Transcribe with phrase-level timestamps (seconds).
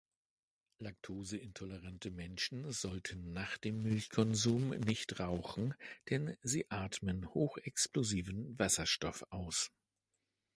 [0.79, 5.75] Laktoseintolerante Menschen sollten nach dem Milchkonsum nicht rauchen,
[6.09, 9.71] denn sie atmen hochexplosiven Wasserstoff aus.